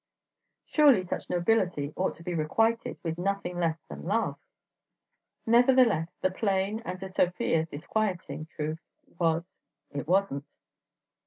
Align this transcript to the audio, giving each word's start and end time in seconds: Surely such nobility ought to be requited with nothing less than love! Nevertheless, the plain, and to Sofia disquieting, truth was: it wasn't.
Surely 0.65 1.03
such 1.03 1.29
nobility 1.29 1.93
ought 1.95 2.15
to 2.15 2.23
be 2.23 2.33
requited 2.33 2.97
with 3.03 3.19
nothing 3.19 3.59
less 3.59 3.79
than 3.87 4.03
love! 4.07 4.35
Nevertheless, 5.45 6.11
the 6.21 6.31
plain, 6.31 6.81
and 6.83 6.99
to 7.01 7.07
Sofia 7.07 7.67
disquieting, 7.67 8.47
truth 8.47 8.79
was: 9.19 9.53
it 9.91 10.07
wasn't. 10.07 10.47